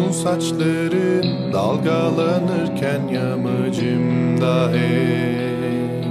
Uzun 0.00 0.12
saçların 0.12 1.52
dalgalanırken 1.52 3.08
yamacımda 3.12 4.68
hep 4.72 6.04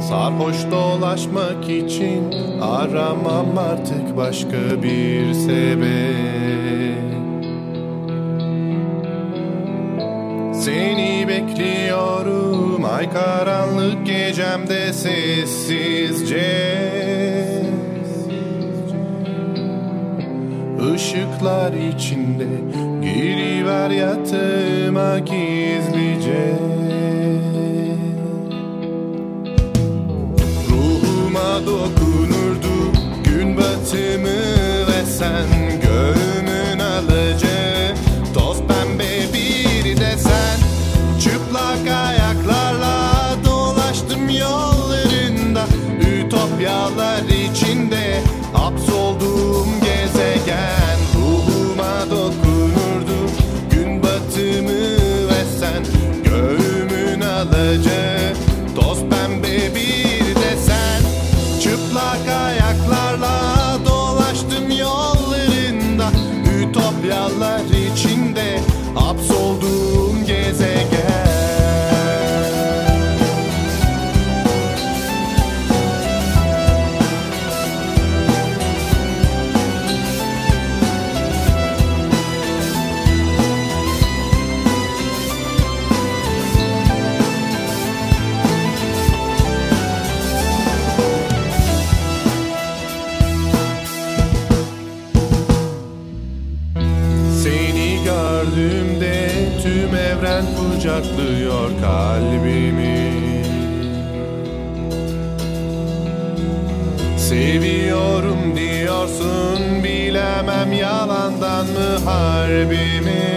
Sarhoş 0.00 0.56
dolaşmak 0.70 1.70
için 1.70 2.32
aramam 2.60 3.58
artık 3.58 4.16
başka 4.16 4.82
bir 4.82 5.34
sebep. 5.34 6.98
Seni 10.54 11.28
bekliyorum 11.28 12.84
ay 12.84 13.10
karanlık 13.10 14.06
gecemde 14.06 14.92
sessizce 14.92 16.77
Işıklar 21.08 21.72
içinde 21.72 22.46
giriver 23.02 23.90
yatağıma 23.90 25.18
gizlice. 25.18 26.58
Ruhuma 30.70 31.66
dokunurdu 31.66 32.92
gün 33.24 33.56
batımı 33.56 34.38
ve 34.88 35.06
sen 35.18 35.80
göğümün 35.82 36.78
alıcı. 36.78 37.94
Toz 38.34 38.58
pembe 38.58 39.32
bir 39.34 39.96
desen 39.96 40.58
Çıplak 41.20 41.96
ayaklarla 42.06 43.10
dolaştım 43.44 44.28
yollarında. 44.28 45.64
Ütopyalar 46.00 47.22
içinde 47.22 48.20
hapsolduğum 48.52 49.07
Göğümün 57.58 57.97
gördüğümde 98.08 99.28
tüm 99.62 99.96
evren 99.96 100.44
kucaklıyor 100.56 101.70
kalbimi. 101.80 103.08
Seviyorum 107.18 108.56
diyorsun 108.56 109.84
bilemem 109.84 110.72
yalandan 110.72 111.66
mı 111.66 111.98
harbimi? 112.04 113.28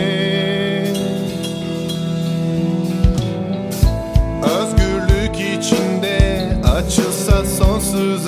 Özgürlük 4.44 5.36
içinde 5.36 6.48
açılsa 6.78 7.46
sonsuz 7.46 8.28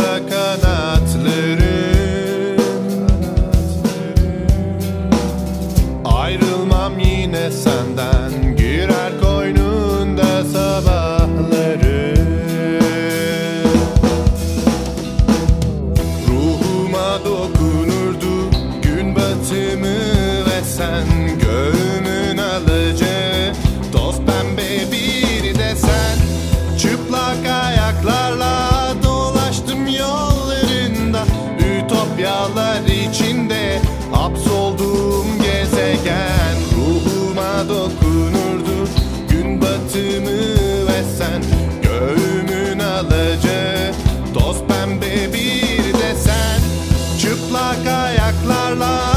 começa 7.43 7.69
a 7.69 7.73
andar. 7.73 8.12
çıplak 47.53 47.87
ayaklarla 47.87 49.12